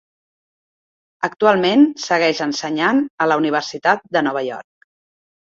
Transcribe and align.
Actualment 1.27 1.85
segueix 2.05 2.41
ensenyant 2.47 3.03
a 3.27 3.29
la 3.33 3.39
Universitat 3.45 4.05
de 4.19 4.25
Nova 4.31 4.47
York. 4.51 4.91